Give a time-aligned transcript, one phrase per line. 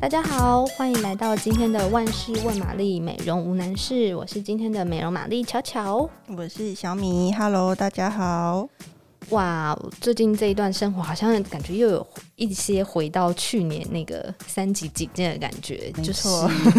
[0.00, 4.14] 大家好，欢迎来到今天的万事问玛丽，美容无难事。
[4.14, 7.32] 我是今天的美容玛丽巧巧，我是小米。
[7.32, 8.68] Hello，大家好。
[9.30, 12.06] 哇，最近这一段生活好像感觉又有
[12.36, 16.28] 一些回到去年那个三级警戒的感觉，就是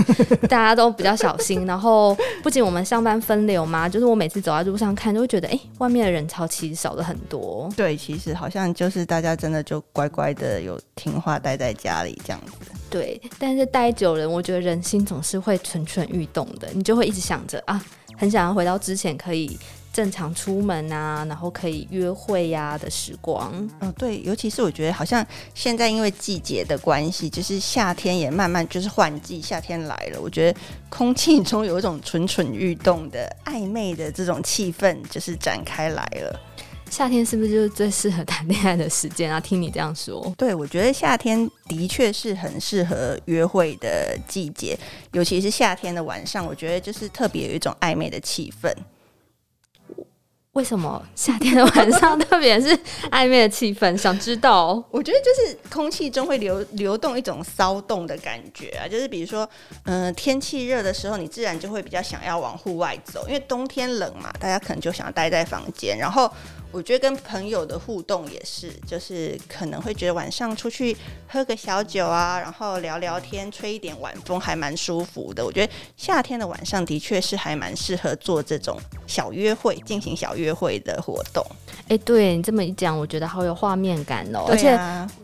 [0.48, 1.66] 大家都比较小心。
[1.66, 7.70] 然后不仅我们上班分流嘛，就是我每次走在路上看，就会觉得哎、欸，外面的人潮其实少了很多。
[7.76, 12.72] 对，其实好像就是大家真的就乖乖的有听话待在家里这样子。
[12.89, 17.84] 对，但是待久了，我觉得人心总是会蠢蠢欲动的，你就会一直想着啊，
[18.17, 19.57] 很想要回到之前可以。
[19.91, 23.52] 正常出门啊，然后可以约会呀、的时光。
[23.81, 25.25] 嗯，对，尤其是我觉得好像
[25.55, 30.59] 现在因为季节的关系，就是夏天也慢慢就是换季，夏天来了，我觉得
[30.90, 36.40] 空气中有一种蠢蠢欲动的暧昧的这种气氛，就是展开来了。
[36.89, 39.39] 夏天是不是就是最适合谈恋爱的时间啊？
[39.39, 44.77] 听你这样说，对，我觉得夏天的确是很适合约会的季节，
[45.13, 48.73] 尤其是夏天的晚上，我觉得就是特别有一种暧昧的气氛。
[50.60, 52.77] 为什么夏天的晚上特别是
[53.12, 53.96] 暧昧的气氛？
[53.96, 54.84] 想知道？
[54.91, 59.49] 我觉得就是空气中会流流动一种骚动的感觉啊，就是比如说，
[59.85, 66.30] 嗯、天气热的时候，你自然就会比较想要往户外走，因为冬天冷嘛，大家可能就想要待在房间，然后。
[66.72, 70.96] 我觉得跟朋友的互动也是，就是可能会觉得晚上出去
[71.28, 75.44] 喝个小酒啊，然后聊聊天，吹一点晚风，还蛮舒服的。
[75.44, 81.44] 我觉得夏天的晚上的确是还蛮适合做这种小约会、进行小约会的活动。
[81.90, 84.46] 哎，对你这么一讲，我觉得好有画面感哦。
[84.47, 84.79] 而且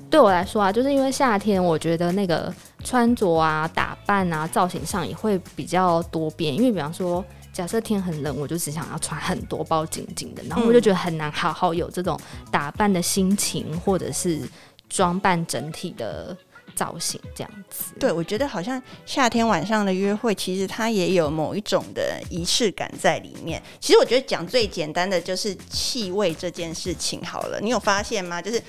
[0.09, 7.23] 对我来说啊，就是因为夏天，我觉得那个穿着啊、打扮啊、造型上也会比较多变，因为比方说。
[7.55, 12.19] 假设天很冷，我就只想要穿很多包紧紧的，然后我就觉得很难好好有这种
[12.51, 14.41] 打扮的心情，或者是
[14.89, 16.35] 装扮整体的
[16.73, 17.93] 造型这样子。
[17.99, 23.61] 对，我觉得好像夏天晚上的约会，其实它也有某一种的仪式感在里面。
[23.79, 28.41] 其实我觉得讲最简单的就是气味这件事情好了，你有发现吗？
[28.41, 28.61] 就是。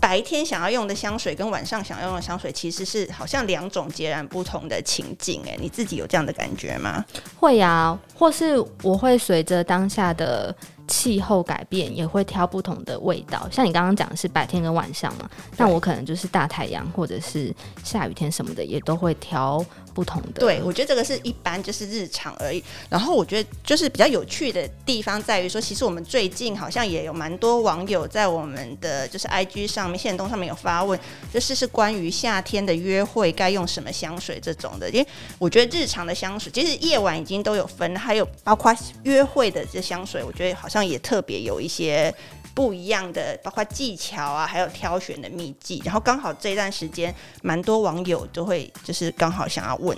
[0.00, 5.40] 白天想要用的香水跟晚上想要用的香水，其实是好像两种截然不同的情境。
[5.46, 7.04] 哎，你自己有这样的感觉吗？
[7.36, 10.52] 会呀、啊，或是我会随着当下的
[10.88, 13.48] 气候改变，也会挑不同的味道。
[13.50, 19.64] 像你刚刚讲的是白天跟晚上嘛，那我可能就是大太阳或者是下雨天什么的，也都会挑。
[19.94, 22.62] 不同的，对，我觉得这个是一般就是日常而已。
[22.88, 30.98] 然后我觉得就是比较有趣的地方在于说，其实我们最近好像也有蛮多网友在我们的就是 IG 上面、线动上面有发问，
[31.32, 34.88] 就是是关于夏天的约会该用什么香水这种的。
[34.90, 35.06] 因为
[35.38, 38.74] 我觉得日常的香水，其实夜晚已经都有分，还有包括
[39.04, 42.12] 约会的这香水，我觉得好像也特别有一些。
[42.54, 45.82] 不一样的，包括技巧啊，还有挑选的秘籍。
[45.84, 49.96] 然后刚好这段时间，蛮多网友都会就是刚好想要问。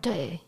[0.00, 0.38] 对，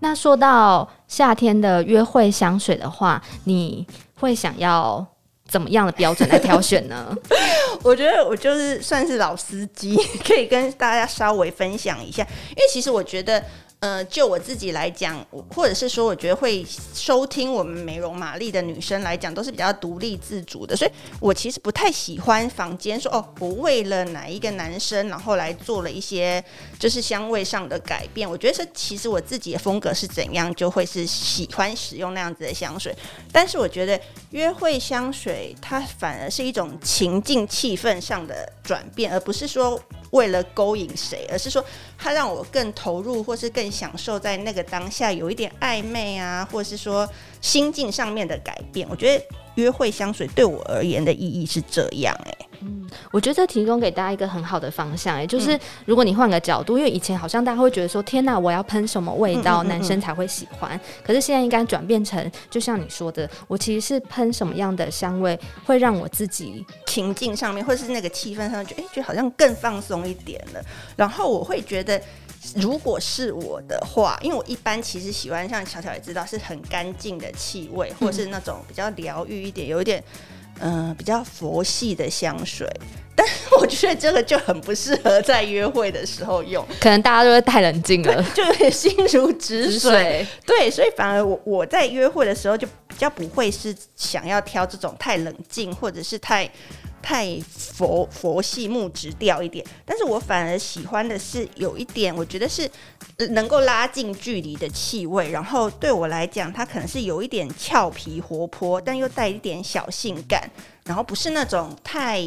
[0.00, 5.04] 那说到夏天的约会香水的话，你会想要
[5.48, 7.14] 怎么样的标准来挑选呢？
[7.82, 13.42] 我觉得我就是算是老司机，可以跟大家稍微分享一下，因为其实我觉得。
[13.82, 26.42] 呃，就我自己来讲，或者是说，我觉得会收听我们美容玛丽的女生来讲，都是比较独立自主的，所以我其实不太喜欢房间说哦，我为了哪一个男生，然后来做了一些
[26.78, 28.30] 就是香味上的改变。
[28.30, 32.96] 我觉得是其实我自己的风格是怎样，就会是喜欢使用那样子的香水。
[33.32, 34.00] 但是我觉得
[34.30, 39.82] 约会香水它反而是一种情境气氛上的转变，而不是说。
[40.12, 41.62] 为了勾引谁，而是说
[41.98, 47.06] 他让我更投入，或是更享受在那个当下，有一点暧昧啊，或是说
[47.42, 48.88] 心境上面的改变。
[48.90, 49.24] 我觉得
[49.56, 52.51] 约会香水对我而言的意义是这样，欸，哎。
[52.64, 60.78] 嗯，我觉得这提供给大家一个很好的方向，哎，就是如果你换个角度，因为以前好像大家会觉得说，天哪，我要喷什么味道，男生才会喜欢。
[61.04, 70.62] 可是现在应该转变成，就像你说的，我其实是喷什么样的香味，会让我自己情境上面，或是那个气氛上，就哎，觉得好像更放松一点了。
[70.96, 72.00] 然后我会觉得，
[72.56, 80.02] 如果是我的话，因为我一般其实喜欢像巧巧也知道，是很干净的气味，或是那种比较疗愈一点，有一点。
[80.62, 82.66] 嗯、呃，比较佛系的香水，
[83.14, 89.72] 但是我觉得这个就很不适合在约会的时候用，可能大家都会太冷静了， 就有点心如止水。
[89.72, 90.26] 止水。
[90.46, 96.50] 对，所以反而我我在约会的时候就比较不会是想要挑这种太冷静或者是太。
[97.02, 102.70] 太佛佛系木质调一点，但是我反而喜欢的是有一点，我觉得是
[103.30, 105.30] 能够拉近距离的气味。
[105.30, 110.48] 然后对我来讲，它可能是有一点俏皮活泼，但又带一点小性感，
[110.84, 112.22] 然后不是那种太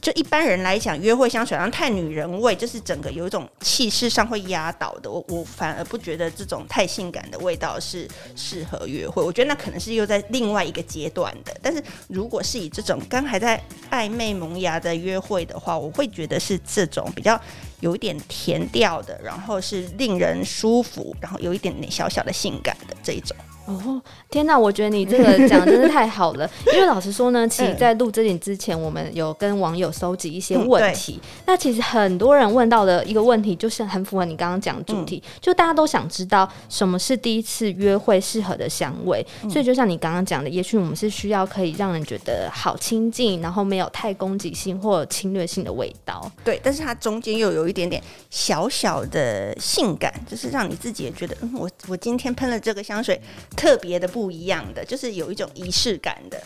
[0.00, 5.10] 就一般人来讲，约会香水好像太女人味，就是整个有一种气势上会压倒的。
[5.10, 9.22] 我我反而不觉得这种太性感的味道是适合约会。
[9.22, 11.56] 我觉得那可能是又在另外一个阶段的。
[11.60, 13.60] 但是如果是以这种刚还在
[13.90, 17.40] 暧昧萌芽的约会的话，我会觉得是这种比较
[17.80, 23.36] 有一点甜调的，然后是令人舒服，然后有一点点小小的性感的这一种。
[23.66, 24.56] 哦，天哪！
[24.56, 26.48] 我觉得你这个 讲的真是太好了。
[26.72, 31.20] 因为老实说呢，其实，在录这点之前，我们有跟网友收集一些问题。
[31.22, 39.26] 嗯、那其实很多人问到的一个问题，就是很符合你刚刚讲的主题，嗯、就大家都想知道什么是第一次约会适合的香味。
[39.42, 46.30] 嗯、所以，就像你刚刚讲的，也许我们是需要可以让人觉得好亲近，然后没有太攻击性或侵略性的味道。
[46.44, 53.20] 对，但是它中间又有一点点小小的性感，就是让你自己也觉得，嗯，我我今天喷了这个香水。
[53.56, 56.40] 特别的不一样的，就是有一种仪式感的。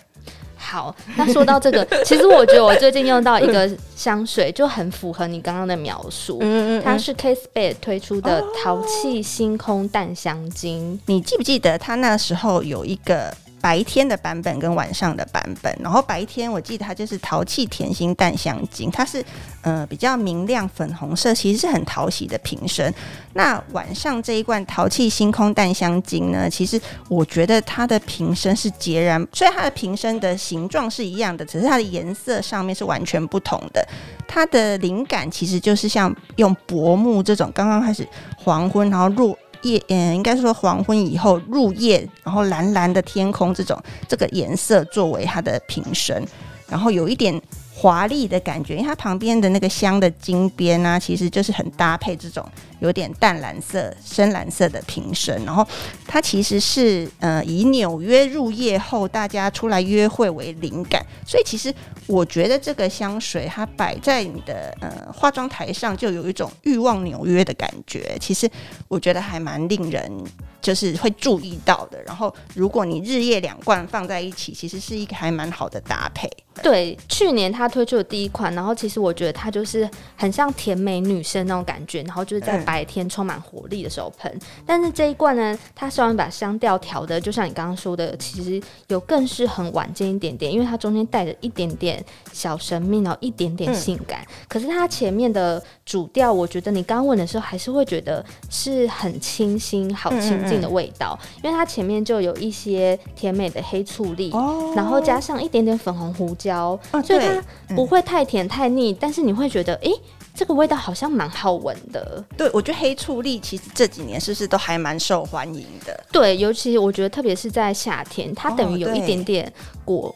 [0.56, 6.38] 好，那说到这个， 其实我觉得我最近用到一个香水，就很符合你刚刚的描述。
[6.42, 10.94] 嗯嗯嗯，它是 Kate Spade 推出的淘气星空淡香精。
[10.94, 13.34] 哦，你记不记得它那时候有一个？
[13.60, 19.24] 白天的版本跟晚上的版本，然后白天我记得它就是淘气甜心淡香精，它是
[19.62, 22.92] 呃比较明亮粉红色，其实是很讨喜的瓶身。
[23.34, 33.86] 那晚上这一罐淘气星空淡香精呢，其实我觉得它的瓶身是截然，虽然它的瓶身的形状是一样的，只是它的颜色上面是完全不同的。
[34.26, 38.06] 它的灵感其实就是像用薄暮这种刚刚开始
[38.36, 39.36] 黄昏，然后入。
[39.62, 46.26] 夜，嗯，应该说黄昏以后入夜，然后蓝蓝的天空这种这个颜色作为它的瓶身，
[46.68, 47.40] 然后有一点。
[47.80, 52.46] 华丽的感觉，因为它旁边的那个香的金边啊，其实就是很搭配这种
[52.80, 55.42] 有点淡蓝色、深蓝色的瓶身。
[55.46, 55.66] 然后
[56.06, 61.74] 它其实是呃以纽约入夜后大家出来约会为灵感，所以其实
[62.06, 68.14] 我觉得这个香水它摆在你的呃化妆台上，就有一种欲望纽约的感觉。
[68.20, 68.46] 其实
[68.88, 70.12] 我觉得还蛮令人
[70.60, 72.02] 就是会注意到的。
[72.04, 76.30] 然后如果你日夜两罐放在一起，其实是一个还蛮好的搭配。
[76.62, 84.30] 对，去年他推出的第一款，然后其实我觉得它就是很像甜美女生那种感觉，然后就是在白天充满活力的时候喷。
[84.34, 94.20] 嗯、但是这一罐呢，它虽然把香调调的，就像你刚刚说的，其实有更是很晚间一点点，因为它中间带着一点点小神秘，然后一点点性感。
[94.22, 106.78] 嗯、可是它前面的主调，我觉得你刚问的时候，还是会觉得是很清新、好亲近的味道，因为它前面就有一些甜美的黑醋栗，哦、然后加上一点点粉红胡椒。
[106.92, 110.00] 哦、所以它不会太甜太腻，嗯、但是你会觉得，哎、欸，
[110.34, 112.24] 这个味道好像蛮好闻的。
[112.36, 116.04] 对，我觉得黑醋栗其实这几年是不是都还蛮受欢迎的？
[116.10, 119.52] 对，尤其我觉得特别是在夏天，它等于有一点点
[119.84, 120.14] 果，哦、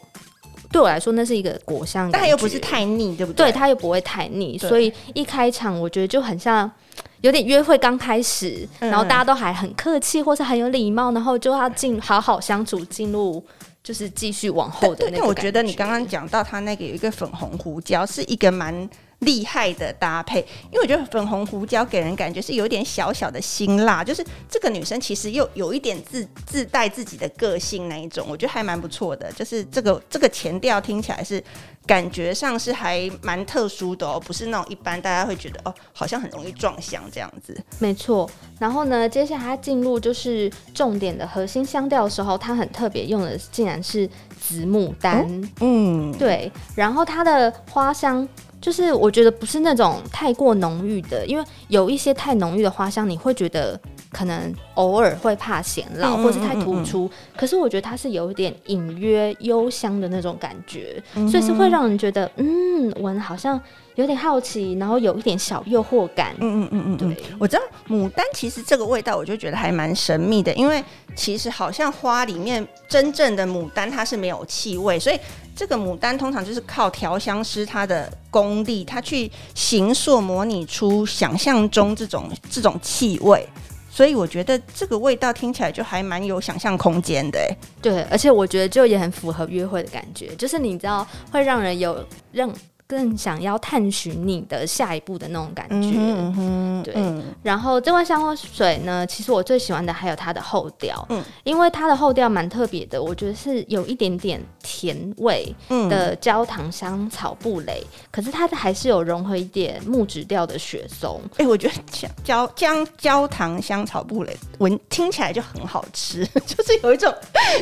[0.71, 3.47] 对，对我来说那是一个果香，但它又不是太腻，对不对？
[3.47, 6.69] 对，它又不会太腻，所以一开场我觉得就很像
[7.25, 13.43] 有点约会刚开始，嗯、然后大家都还很客气或是很有礼貌，然后就要进好好相处进入。
[13.85, 15.17] 就是继续往后的那个。
[15.17, 18.89] 但我觉得你刚刚讲到他那个有一个粉红胡椒，是一个蛮
[19.19, 20.39] 厉害的搭配，
[20.71, 29.31] 因为我觉得粉红胡椒给人感觉是有点小小的辛辣，就是这个女生其实又有一点自自带自己的个性那一种，我觉得还蛮不错的。
[29.33, 31.43] 就是这个这个前调听起来是
[31.85, 37.55] 感觉上是还蛮特殊的哦，不是那种一般大家会觉得哦，好像很容易撞香这样子。
[37.79, 38.29] 没错。
[38.59, 45.21] 然后呢，接下来它进入就是重点的核心香调的时候，它很特别用的竟然是紫牡丹。
[45.21, 46.51] 哦、嗯，对。
[46.75, 48.27] 然后它的花香
[48.61, 53.79] 就是我觉得不是那种太过浓郁的，因为有一些太浓郁的花香，你会觉得
[54.11, 57.09] 可能偶尔会怕显老，或是太突出。
[57.35, 63.59] 可是我觉得它是有一点隐约幽香的那种感觉，嗯、所以是会让人觉得嗯，闻好像。
[63.95, 66.35] 有点好奇，然后有一点小诱惑感。
[66.39, 70.83] 嗯嗯嗯嗯，对，我知道牡丹其实这个味道，我就觉得还蛮神秘的，因为
[71.15, 75.17] 其实好像花里面真正的牡丹它是没有气味，所以
[75.55, 83.47] 这个牡丹通常就是靠调香师他的功力，他去形塑模拟出想象中这种这种气味，
[83.95, 87.39] 所以我觉得这个味道听起来就还蛮有想象空间的。
[87.81, 92.53] 对，而且我觉得就也很符合约会的感觉，就是你知道会让人有让。
[92.87, 95.89] 更想要探寻你的下一步的那种感觉，
[96.83, 96.93] 对。
[96.95, 105.55] 嗯、然后这罐香水呢，其实我最喜欢的还有它的后调，嗯，因为它的后调蛮特别的，我觉得是有一点点甜味
[105.89, 111.19] 的焦糖香草布蕾，嗯、可是它还是有融合一点木质调的雪松。
[111.31, 111.73] 哎、欸，我觉得
[112.23, 117.11] 焦焦焦糖香草布蕾闻听起来就很好吃， 就是有一种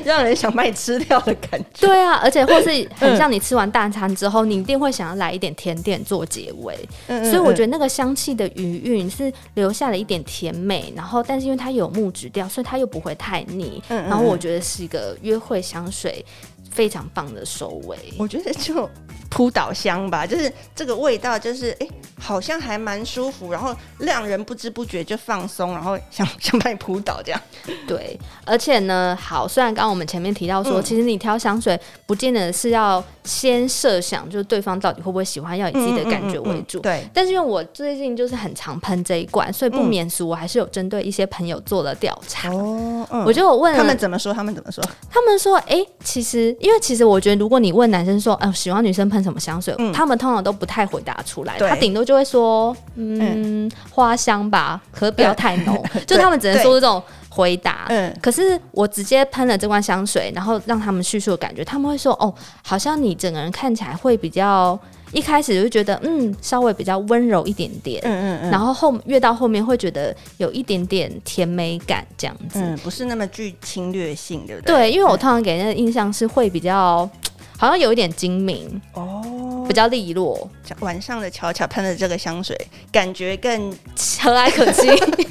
[0.04, 1.88] 让人想把你吃掉的感觉。
[1.88, 5.13] 对啊，而且或是 很像你吃完大餐之后，你一定会想。
[5.14, 6.76] 要来一点甜点做结尾，
[7.08, 13.82] 嗯嗯嗯，所以我觉得那个香气的余韵是留下了一点甜美，然后但是因为它有木质调，所以它又不会太腻。
[13.88, 16.26] 然后我觉得是一个约会香水
[16.72, 17.98] 非常棒的收尾。
[18.18, 18.90] 我觉得就。
[19.34, 27.42] 扑倒香吧，就是这个味道，就是哎、欸，好像还蛮舒服，然后让人不知不觉就放松，然后想 想把你扑倒这样。
[27.88, 36.80] 对，而且呢，好，虽然刚刚我们前面提到说，嗯、其实你挑香水不见得是要先设想，就是对方到底会不会喜欢，要以自己的感觉为主。
[36.82, 37.04] 对。
[37.12, 42.52] 但是因为我最近就是很常喷这一罐，所以不免俗，我还是有针对一些朋友做了调查。
[42.54, 43.08] 哦。
[43.10, 44.84] 嗯、我就我问他们怎么说，他们怎么说？
[45.10, 49.74] 他们说，哎、欸，其实因为其实我觉得，如果你问男生说，嗯、呃，喜欢女生喷什么香水？
[49.80, 57.86] 嗯、他们通常都不太回答出来，他顶多就会说，嗯，嗯花香吧，可不要太浓， 就他们只能说这种回答。
[57.90, 64.78] 嗯，可是我直接喷了这罐香水，然后让他们叙述的感觉，他们会说，哦，好像你整个人看起来会比较，
[65.12, 74.76] 一开始就觉得，嗯，稍微比较温柔一点点，嗯嗯嗯，然后后越到后面会觉得有一点点甜美感这样子，嗯，不是那么具侵略性，对不对？
[74.76, 77.10] 对，因为我通常给人的印象是会比较。
[77.58, 80.50] 好像有一点精明哦，比较利落。
[80.80, 82.56] 晚上的巧巧喷的这个香水，
[82.92, 84.90] 感觉更和蔼可亲，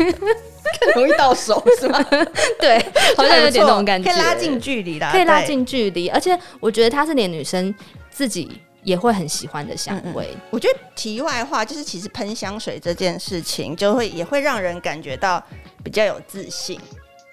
[0.81, 1.99] 更容易到手，是吗？
[2.59, 2.79] 对，
[3.17, 6.09] 好像有点那种感觉，可以拉近距离啦，可以拉近距离。
[6.09, 7.75] 而且我觉得它是连女生
[8.11, 10.29] 自己也会很喜欢的香味。
[10.33, 15.43] 嗯嗯，我觉得题外话就是，其实喷香水这件事情，就会也会让人感觉到
[15.85, 16.81] 比较有自信。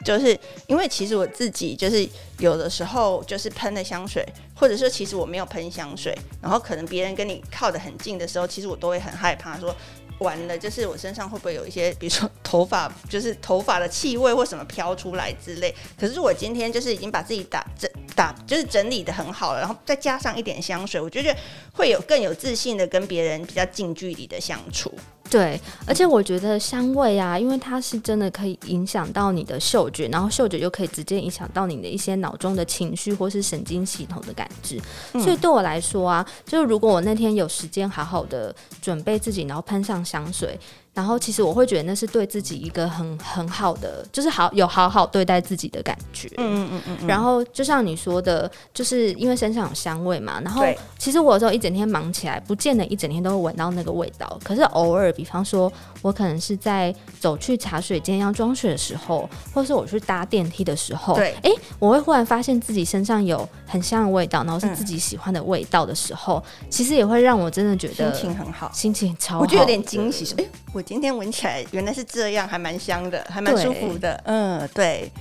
[0.06, 0.38] 就是
[0.68, 4.25] 因为其实我自己就是有的时候就是喷的香水，
[4.56, 9.75] 或者说其实我没有喷香水，然后可能别人跟你靠得很近的时候，其实我都会很害怕说，
[10.20, 15.72] 完了就是我身上会不会有一些，比如说头发就是头发的气味或什么飘出来之类。
[16.00, 21.36] 可是我今天就是已经把自己打整打就是整理的很好了，然后再加上一点香水，我觉得
[21.72, 24.91] 会有更有自信的跟别人比较近距离的相处。
[25.29, 34.82] 对，而且我觉得香味啊，因为它是真的可以影响到你的嗅觉，然后嗅觉又可以直接影响到你的一些脑中的情绪或是神经系统的感知。
[35.13, 40.60] 嗯、所以对我来说啊，就是如果我那天有时间好好的准备自己，然后喷上香水。
[41.00, 46.27] 然后其实我会觉得那是对自己一个很很好的，就是好有好好对待自己的感觉。
[46.36, 47.08] 嗯嗯嗯嗯。
[47.08, 50.41] 然后就像你说的，就是因为身上有香味嘛。
[50.41, 50.65] 然后
[50.98, 54.38] 其实我有时候一整天忙起来，不见得一整天都会闻到那个味道。
[54.44, 70.36] 可是偶尔，比方说我可能是在走去茶水间要装水的时候，或是我去搭电梯的时候，对，哎，我会忽然发现自己身上有很香的味道，然后是自己喜欢的味道的时候，其实也会让我真的觉得心情很好，心情超好，我觉得有点惊喜。
[70.38, 70.84] 哎，我。
[70.89, 74.15] 今天闻起来原来是这样，还蛮香的，还蛮舒服的。
[74.15, 75.12] 对嗯，对。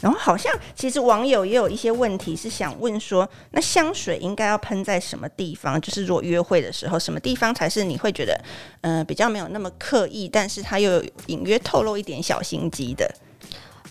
[0.00, 5.80] 然后好像其实网友也有一些问题是想问说，那香水应该要喷在什么地方？
[5.80, 8.34] 就是如果约会的时候，什么地方才是你会觉得，
[8.80, 13.08] 嗯、呃，比较没有那么刻意，但是它又有隐约透露一点小心机的？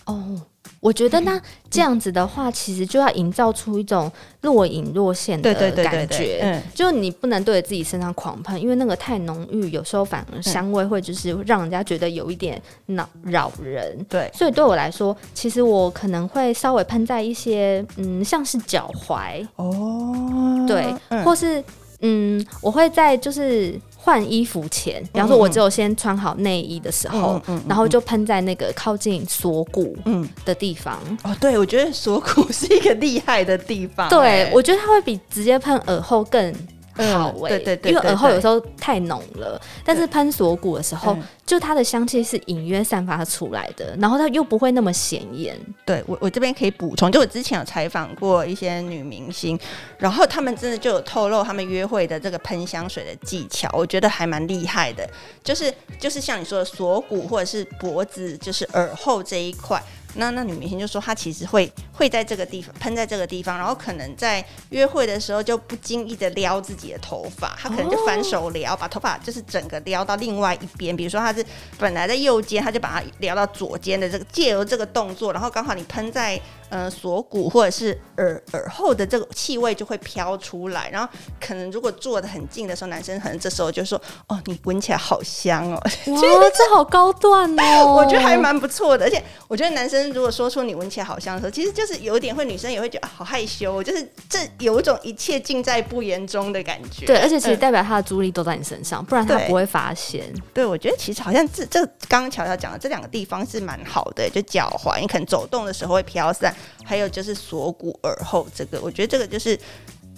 [0.04, 0.42] 哦。
[0.84, 4.12] 我觉得那这样子的话，其实就要营造出一种
[4.42, 6.40] 若隐若现的感觉。
[6.42, 13.96] 嗯，就你不能对着自己身上狂喷，因为那个太浓郁，有时候反而香味会就是让人家觉得有一点恼扰人。
[14.10, 21.64] 对，所以对我来说，其实我可能会稍微喷在一些嗯，像是脚踝哦，对，或是
[22.00, 23.80] 嗯，我会在就是。
[24.04, 29.96] 换衣服前，比方说，我只有先穿好内衣的时候，嗯嗯嗯、然后就喷在那个靠近锁骨
[30.44, 30.98] 的地方。
[31.08, 34.10] 嗯、哦，对，我觉得锁骨是一个厉害的地方。
[34.10, 36.54] 对，我觉得它会比直接喷耳后更。
[36.96, 45.58] 好味，对对对，因为耳后有时候太浓了，但是喷锁骨的时候，就它的香气是隐约散发出来的，然后它又不会那么显眼。
[45.84, 49.58] 对我，我这边可以补充，就我之前有采访过一些女明星，
[49.98, 55.08] 然后她们真的就有透露她们约会的这个喷香水的技巧，我觉得还蛮厉害的，
[55.42, 59.82] 就是就是像你说的锁骨或者是脖子，就是耳后这一块。
[60.14, 70.96] 那那女明星就说，她其实会会在这个地方喷在这个地方，然后可能在约会的时候就不经意的撩自己的头发，她可能就反手撩，把头发就是整个撩到另外一边。
[70.96, 71.44] 比如说她是
[71.78, 76.40] 本来在右肩，她就把它撩到左肩的这个，借由这个动作，然后刚好你喷在。
[76.70, 81.08] 呃，锁骨或者是耳耳后的这个气味就会飘出来，然后
[81.40, 85.80] 可能如果坐得很近的时候，男生可能这时候就说：“哦，你闻起来好香哦。”
[86.10, 87.94] 哇，这好高段哦！
[87.94, 97.06] 我觉得还蛮不错的，而且我觉得男生如果说出你闻起来好香的时候，其实就是有一点会女生也会觉得好害羞，就是这有一种一切尽在不言中的感觉。
[97.06, 100.32] 对，而且其实代表他的注意力都在你身上，不然他不会发现。
[100.52, 106.53] 对，我觉得其实好像这这刚刚乔乔讲的这两个地方是蛮好的，就脚踝，你可能走动的时候会飘散。
[106.84, 109.58] 还有就是锁骨耳后这个，我觉得这个就是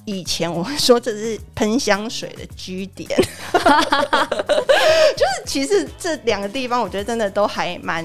[0.04, 3.08] 以前我们说这是喷香水的据点，
[5.16, 8.04] 就是其实这两个地方，我觉得真的都还蛮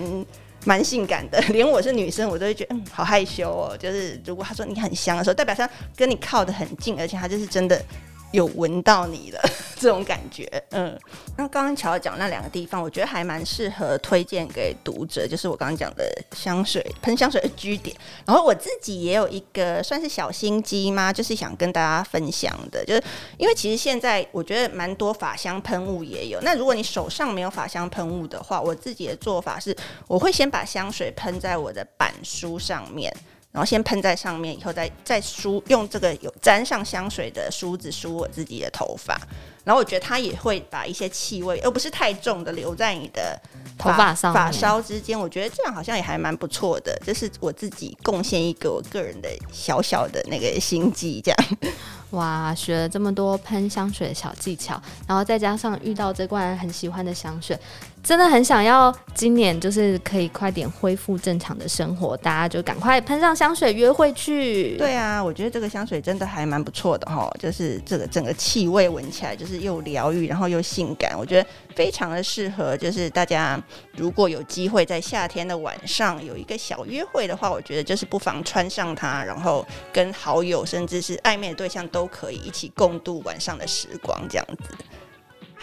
[0.66, 1.40] 蛮性感的。
[1.50, 3.78] 连我是女生，我都会觉得嗯，好害羞哦。
[3.78, 7.84] 就是如果他说你很香的时候，代表他跟你靠得很近，而且他就是真的。
[8.32, 9.40] 有闻到你的
[9.78, 10.98] 这种感觉，嗯，
[11.38, 17.96] 那刚刚乔讲那两个地方，我觉得还蛮适合推荐给读者，就是我刚刚讲的香水喷香水的 G 点，
[18.26, 23.04] 然后我自己也有一个算是小心机嘛，就是想跟大家分享的，就是
[23.38, 29.76] 因为其实现在我觉得蛮多法香喷雾也有，那如果你手上没有法香喷雾的话，我自己的做法是，
[30.08, 33.12] 我会先把香水喷在我的板书上面。
[33.52, 39.20] 然后先喷在上面，以后再再梳，用这个有沾上香水的梳子梳我自己的头发。
[39.64, 43.40] 然后我觉得它也会把一些气味，而不是太重的留在你的
[43.78, 45.20] 头发上发梢之间。
[45.20, 47.00] 我觉得这样好像也还蛮不错的。
[47.06, 51.38] 这是我自己贡献一个我个人的小小的那个心机，这样。
[52.12, 57.58] 哇，学了这么多喷香水的小技巧，然后再加上遇到这罐很喜欢的香水，
[58.04, 64.76] 真的很想要今年就是可以快点恢复正常的生活，大家就赶快喷上香水约会去。
[64.76, 72.76] 对啊，我觉得这个香水真的还蛮不错的哈，就是这个整个气味闻起来就是又疗愈，然后又性感，我觉得非常的适合。
[72.76, 73.58] 就是大家
[73.96, 82.02] 如果有机会在夏天的晚上有一个小约会的话，我觉得就是不妨穿上它，然后跟好友甚至是暧昧的对象都。
[82.02, 84.76] 都可以一起共度晚上的时光，这样子。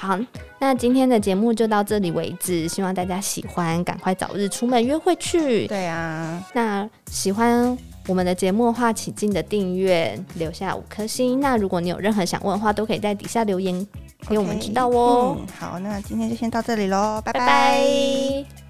[0.01, 0.17] 好，
[0.61, 5.67] 那今天的节目就到这里为止，希望大家喜欢，赶快早日出门约会去。
[5.67, 7.77] 对啊，那喜欢
[8.07, 11.41] 我们的节目的话，请记得订阅，留下五颗星。
[11.41, 13.85] 那如果你有任何想问的话，都可以在底下留言
[14.29, 15.37] 给我们知道哦。
[15.37, 17.41] Okay, 嗯，好，那今天就先到这里喽，拜拜。
[17.41, 18.68] 拜拜。